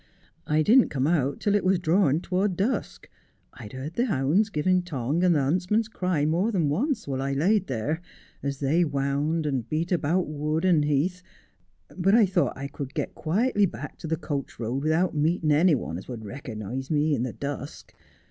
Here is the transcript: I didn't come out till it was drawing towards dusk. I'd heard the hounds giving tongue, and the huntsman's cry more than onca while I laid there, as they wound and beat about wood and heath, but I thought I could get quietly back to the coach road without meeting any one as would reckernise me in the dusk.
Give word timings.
I 0.47 0.63
didn't 0.63 0.89
come 0.89 1.05
out 1.05 1.39
till 1.39 1.53
it 1.53 1.63
was 1.63 1.77
drawing 1.77 2.21
towards 2.21 2.55
dusk. 2.55 3.07
I'd 3.53 3.73
heard 3.73 3.93
the 3.93 4.07
hounds 4.07 4.49
giving 4.49 4.81
tongue, 4.81 5.23
and 5.23 5.35
the 5.35 5.43
huntsman's 5.43 5.87
cry 5.87 6.25
more 6.25 6.51
than 6.51 6.71
onca 6.71 7.07
while 7.07 7.21
I 7.21 7.33
laid 7.33 7.67
there, 7.67 8.01
as 8.41 8.59
they 8.61 8.83
wound 8.83 9.45
and 9.45 9.69
beat 9.69 9.91
about 9.91 10.25
wood 10.27 10.65
and 10.65 10.83
heath, 10.85 11.21
but 11.95 12.15
I 12.15 12.25
thought 12.25 12.57
I 12.57 12.67
could 12.67 12.95
get 12.95 13.13
quietly 13.13 13.67
back 13.67 13.99
to 13.99 14.07
the 14.07 14.17
coach 14.17 14.59
road 14.59 14.81
without 14.81 15.13
meeting 15.15 15.51
any 15.51 15.75
one 15.75 15.99
as 15.99 16.07
would 16.07 16.21
reckernise 16.25 16.89
me 16.89 17.13
in 17.13 17.21
the 17.21 17.33
dusk. 17.33 17.93